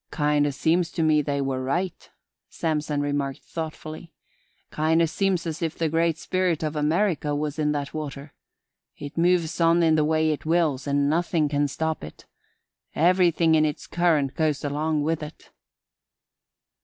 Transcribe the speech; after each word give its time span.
"Kind 0.09 0.47
o' 0.47 0.49
seems 0.49 0.89
to 0.93 1.03
me 1.03 1.21
they 1.21 1.41
were 1.41 1.63
right," 1.63 2.09
Samson 2.49 3.01
remarked 3.01 3.43
thoughtfully. 3.43 4.11
"Kind 4.71 4.99
o' 4.99 5.05
seems 5.05 5.45
as 5.45 5.61
if 5.61 5.77
the 5.77 5.89
great 5.89 6.17
spirit 6.17 6.63
of 6.63 6.75
America 6.75 7.35
was 7.35 7.59
in 7.59 7.71
that 7.73 7.93
water. 7.93 8.33
It 8.97 9.15
moves 9.15 9.61
on 9.61 9.83
in 9.83 9.93
the 9.93 10.03
way 10.03 10.31
it 10.31 10.43
wills 10.43 10.87
and 10.87 11.07
nothing 11.07 11.49
can 11.49 11.67
stop 11.67 12.03
it. 12.03 12.25
Everything 12.95 13.53
in 13.53 13.63
its 13.63 13.85
current 13.85 14.33
goes 14.33 14.63
along 14.65 15.03
with 15.03 15.21
it. 15.21 15.51